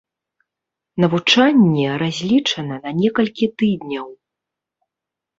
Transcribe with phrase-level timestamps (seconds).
[1.03, 4.07] Навучанне разлічана на некалькі тыдняў.